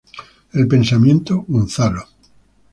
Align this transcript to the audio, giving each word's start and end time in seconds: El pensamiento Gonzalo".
El 0.53 0.67
pensamiento 0.67 1.45
Gonzalo". 1.47 2.07